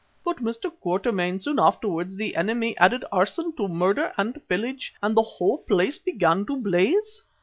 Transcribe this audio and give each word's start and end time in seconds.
But, 0.25 0.37
Mr. 0.37 0.71
Quatermain, 0.79 1.39
soon 1.39 1.59
afterwards 1.59 2.15
the 2.15 2.35
enemy 2.35 2.75
added 2.79 3.05
arson 3.11 3.55
to 3.57 3.67
murder 3.67 4.13
and 4.17 4.41
pillage, 4.49 4.95
and 4.99 5.15
the 5.15 5.21
whole 5.21 5.59
place 5.59 5.99
began 5.99 6.43
to 6.47 6.57
blaze. 6.57 7.21